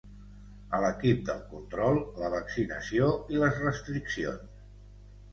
A 0.75 0.77
l’equip 0.83 1.19
del 1.25 1.41
control, 1.49 1.99
la 2.21 2.31
vaccinació 2.35 3.09
i 3.35 3.43
les 3.43 3.59
restriccions. 3.65 4.65